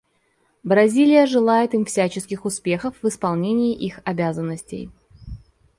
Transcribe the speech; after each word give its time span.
Бразилия 0.63 1.27
желает 1.27 1.75
им 1.75 1.85
всяческих 1.85 2.45
успехов 2.45 2.95
в 3.03 3.07
исполнении 3.07 3.75
их 3.77 3.99
обязанностей. 4.03 4.89